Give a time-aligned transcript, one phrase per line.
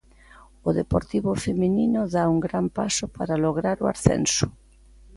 [0.67, 4.45] O Deportivo feminino dá un gran paso para lograr o ascenso.